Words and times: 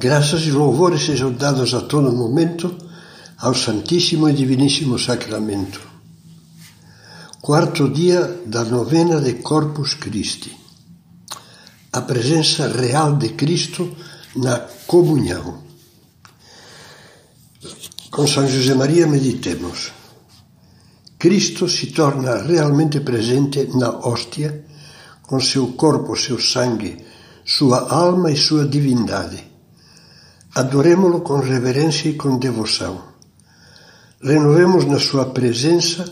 Graças 0.00 0.42
e 0.42 0.52
louvores 0.52 1.04
sejam 1.04 1.32
dados 1.32 1.74
a 1.74 1.80
todo 1.80 2.12
momento 2.12 2.72
ao 3.36 3.52
Santíssimo 3.52 4.28
e 4.28 4.32
Diviníssimo 4.32 4.96
Sacramento. 4.96 5.80
Quarto 7.42 7.88
dia 7.88 8.42
da 8.46 8.62
novena 8.62 9.20
de 9.20 9.42
Corpus 9.42 9.94
Christi. 9.94 10.56
A 11.92 12.00
presença 12.02 12.68
real 12.68 13.16
de 13.16 13.30
Cristo 13.30 13.92
na 14.36 14.60
comunhão. 14.86 15.64
Com 18.08 18.24
São 18.24 18.46
José 18.46 18.74
Maria 18.74 19.04
meditemos. 19.04 19.90
Cristo 21.18 21.68
se 21.68 21.88
torna 21.88 22.40
realmente 22.44 23.00
presente 23.00 23.68
na 23.74 23.90
hóstia, 23.90 24.64
com 25.22 25.40
seu 25.40 25.72
corpo, 25.72 26.14
seu 26.14 26.38
sangue, 26.38 27.04
sua 27.44 27.92
alma 27.92 28.30
e 28.30 28.36
sua 28.36 28.64
divindade 28.64 29.47
Adorémo-lo 30.58 31.20
com 31.20 31.38
reverência 31.38 32.08
e 32.08 32.14
com 32.14 32.36
devoção. 32.36 33.00
Renovemos 34.20 34.84
na 34.86 34.98
sua 34.98 35.26
presença 35.26 36.04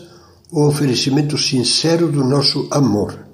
o 0.49 0.65
oferecimento 0.65 1.37
sincero 1.37 2.09
do 2.09 2.23
nosso 2.23 2.65
amor 2.71 3.27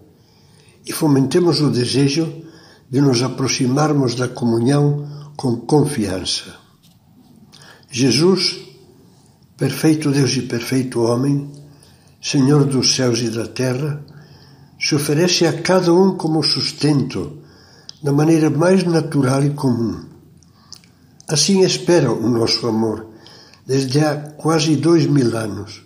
e 0.83 0.91
fomentemos 0.91 1.61
o 1.61 1.69
desejo 1.69 2.33
de 2.89 2.99
nos 2.99 3.21
aproximarmos 3.21 4.15
da 4.15 4.27
comunhão 4.27 5.07
com 5.37 5.55
confiança. 5.55 6.55
Jesus, 7.91 8.61
perfeito 9.55 10.09
Deus 10.09 10.35
e 10.35 10.41
perfeito 10.41 10.99
homem, 11.03 11.47
Senhor 12.19 12.65
dos 12.65 12.95
céus 12.95 13.19
e 13.19 13.29
da 13.29 13.45
terra, 13.45 14.03
se 14.79 14.95
oferece 14.95 15.45
a 15.45 15.61
cada 15.61 15.93
um 15.93 16.17
como 16.17 16.41
sustento, 16.41 17.37
da 18.01 18.11
maneira 18.11 18.49
mais 18.49 18.83
natural 18.83 19.43
e 19.43 19.51
comum 19.51 20.11
Assim 21.27 21.61
espera 21.61 22.11
o 22.11 22.29
nosso 22.29 22.67
amor, 22.67 23.07
desde 23.65 23.99
há 23.99 24.15
quase 24.15 24.75
dois 24.75 25.05
mil 25.05 25.35
anos. 25.37 25.83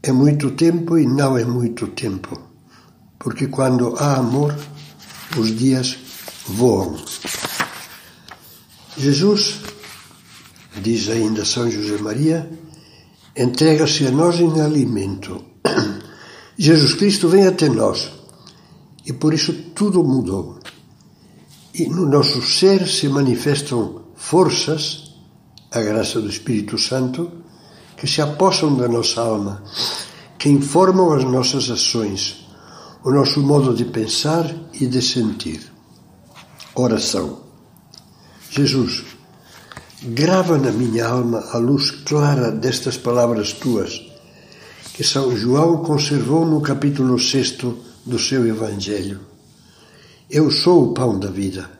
É 0.00 0.12
muito 0.12 0.52
tempo 0.52 0.96
e 0.96 1.06
não 1.06 1.36
é 1.36 1.44
muito 1.44 1.88
tempo, 1.88 2.40
porque 3.18 3.48
quando 3.48 3.96
há 3.98 4.16
amor, 4.16 4.54
os 5.36 5.56
dias 5.56 5.98
voam. 6.46 6.96
Jesus, 8.96 9.60
diz 10.80 11.08
ainda 11.08 11.44
São 11.44 11.68
José 11.68 11.98
Maria, 11.98 12.48
entrega-se 13.36 14.06
a 14.06 14.10
nós 14.12 14.38
em 14.38 14.60
alimento. 14.60 15.44
Jesus 16.56 16.94
Cristo 16.94 17.28
vem 17.28 17.46
até 17.46 17.68
nós 17.68 18.10
e 19.04 19.12
por 19.12 19.34
isso 19.34 19.52
tudo 19.74 20.04
mudou. 20.04 20.60
E 21.74 21.88
no 21.88 22.06
nosso 22.06 22.40
ser 22.42 22.86
se 22.86 23.08
manifestam 23.08 24.07
forças, 24.18 25.14
a 25.70 25.80
graça 25.80 26.20
do 26.20 26.28
Espírito 26.28 26.76
Santo, 26.76 27.30
que 27.96 28.06
se 28.06 28.20
apossam 28.20 28.74
da 28.76 28.88
nossa 28.88 29.22
alma, 29.22 29.62
que 30.36 30.48
informam 30.50 31.12
as 31.12 31.24
nossas 31.24 31.70
ações, 31.70 32.46
o 33.04 33.10
nosso 33.10 33.40
modo 33.40 33.72
de 33.72 33.84
pensar 33.84 34.44
e 34.74 34.86
de 34.86 35.00
sentir. 35.00 35.72
Oração. 36.74 37.40
Jesus, 38.50 39.04
grava 40.02 40.58
na 40.58 40.72
minha 40.72 41.06
alma 41.06 41.38
a 41.52 41.58
luz 41.58 41.90
clara 41.90 42.50
destas 42.50 42.96
palavras 42.96 43.52
tuas, 43.52 44.02
que 44.94 45.04
São 45.04 45.34
João 45.36 45.78
conservou 45.84 46.44
no 46.44 46.60
capítulo 46.60 47.18
6 47.18 47.58
do 48.04 48.18
seu 48.18 48.46
Evangelho. 48.46 49.20
Eu 50.28 50.50
sou 50.50 50.90
o 50.90 50.92
pão 50.92 51.18
da 51.18 51.30
vida. 51.30 51.70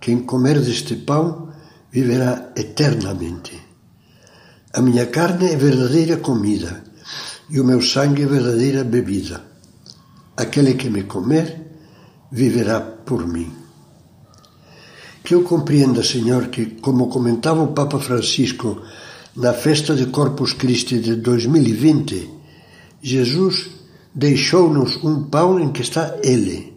Quem 0.00 0.20
comer 0.20 0.60
deste 0.60 0.94
pão 0.94 1.52
viverá 1.94 2.50
eternamente. 2.56 3.54
A 4.72 4.82
minha 4.82 5.06
carne 5.06 5.52
é 5.52 5.56
verdadeira 5.56 6.16
comida 6.16 6.82
e 7.48 7.60
o 7.60 7.64
meu 7.64 7.80
sangue 7.80 8.24
é 8.24 8.26
verdadeira 8.26 8.82
bebida. 8.82 9.40
Aquele 10.36 10.74
que 10.74 10.90
me 10.90 11.04
comer 11.04 11.46
viverá 12.32 12.80
por 12.80 13.24
mim. 13.28 13.48
Que 15.22 15.36
eu 15.36 15.44
compreenda, 15.44 16.02
Senhor, 16.02 16.48
que, 16.48 16.66
como 16.82 17.08
comentava 17.08 17.62
o 17.62 17.72
Papa 17.72 18.00
Francisco 18.00 18.82
na 19.36 19.52
festa 19.52 19.94
de 19.94 20.06
Corpus 20.06 20.52
Christi 20.52 20.98
de 20.98 21.14
2020, 21.14 22.28
Jesus 23.00 23.70
deixou-nos 24.12 24.96
um 25.04 25.22
pão 25.22 25.60
em 25.60 25.70
que 25.70 25.82
está 25.82 26.16
Ele. 26.24 26.74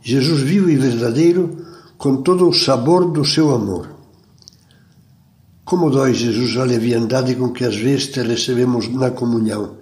Jesus 0.00 0.40
vivo 0.40 0.70
e 0.70 0.76
verdadeiro, 0.76 1.66
com 1.98 2.22
todo 2.22 2.48
o 2.48 2.54
sabor 2.54 3.12
do 3.12 3.26
seu 3.26 3.54
amor. 3.54 3.93
Como 5.64 5.88
dói, 5.88 6.12
Jesus, 6.12 6.58
a 6.58 6.64
leviandade 6.64 7.34
com 7.36 7.50
que 7.50 7.64
às 7.64 7.74
vezes 7.74 8.08
te 8.08 8.20
recebemos 8.20 8.86
na 8.92 9.10
comunhão, 9.12 9.78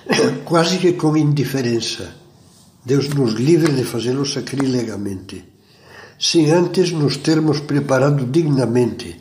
quase 0.46 0.78
que 0.78 0.94
com 0.94 1.14
indiferença. 1.14 2.14
Deus 2.82 3.08
nos 3.08 3.34
livre 3.34 3.72
de 3.72 3.84
fazê-lo 3.84 4.24
sacrilegamente, 4.24 5.44
sem 6.18 6.50
antes 6.50 6.90
nos 6.90 7.18
termos 7.18 7.60
preparado 7.60 8.24
dignamente, 8.24 9.20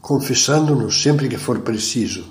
confessando-nos 0.00 1.02
sempre 1.02 1.28
que 1.28 1.36
for 1.36 1.58
preciso. 1.60 2.24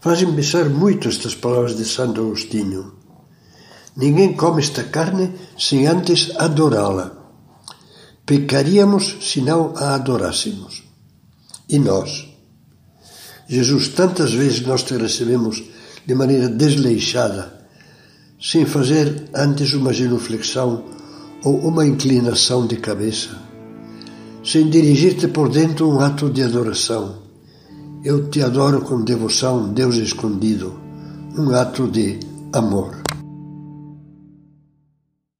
Fazem 0.00 0.34
pensar 0.34 0.68
muito 0.68 1.08
estas 1.08 1.34
palavras 1.34 1.74
de 1.74 1.86
Santo 1.86 2.20
Agostinho. 2.20 2.92
Ninguém 3.96 4.34
come 4.34 4.60
esta 4.60 4.84
carne 4.84 5.32
sem 5.56 5.86
antes 5.86 6.32
adorá-la. 6.36 7.12
Pecaríamos 8.26 9.16
se 9.22 9.40
não 9.40 9.72
a 9.74 9.94
adorássemos. 9.94 10.87
E 11.68 11.78
nós? 11.78 12.26
Jesus, 13.46 13.88
tantas 13.88 14.32
vezes 14.32 14.60
nós 14.66 14.82
te 14.82 14.94
recebemos 14.96 15.62
de 16.06 16.14
maneira 16.14 16.48
desleixada, 16.48 17.66
sem 18.40 18.64
fazer 18.64 19.28
antes 19.34 19.74
uma 19.74 19.92
genuflexão 19.92 20.84
ou 21.44 21.58
uma 21.58 21.86
inclinação 21.86 22.66
de 22.66 22.76
cabeça, 22.76 23.36
sem 24.44 24.70
dirigir-te 24.70 25.28
por 25.28 25.50
dentro 25.50 25.90
um 25.90 26.00
ato 26.00 26.30
de 26.30 26.42
adoração. 26.42 27.22
Eu 28.02 28.30
te 28.30 28.42
adoro 28.42 28.80
com 28.82 29.02
devoção, 29.02 29.72
Deus 29.72 29.96
escondido, 29.96 30.78
um 31.36 31.54
ato 31.54 31.86
de 31.88 32.18
amor. 32.52 32.96